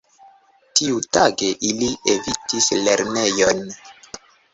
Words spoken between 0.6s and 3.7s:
Tiutage ili evitis lernejon.